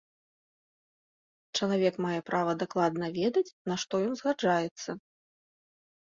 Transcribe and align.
Чалавек 1.59 1.95
мае 2.05 2.21
права 2.29 2.55
дакладна 2.63 3.09
ведаць, 3.17 3.43
на 3.73 3.77
што 3.83 3.99
ён 4.07 4.13
згаджаецца. 4.23 4.89